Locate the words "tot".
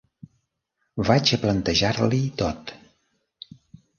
2.43-2.73